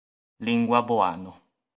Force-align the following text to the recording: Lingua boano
Lingua 0.39 0.81
boano 0.81 1.31